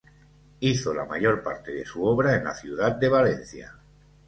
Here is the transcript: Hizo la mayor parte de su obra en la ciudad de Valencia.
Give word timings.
Hizo 0.61 0.95
la 0.95 1.05
mayor 1.05 1.43
parte 1.43 1.71
de 1.75 1.85
su 1.85 2.03
obra 2.03 2.35
en 2.35 2.45
la 2.45 2.55
ciudad 2.55 2.93
de 2.95 3.07
Valencia. 3.07 3.71